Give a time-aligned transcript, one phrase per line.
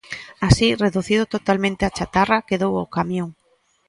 [0.47, 3.29] Así, reducido totalmente a chatarra, quedou o camión.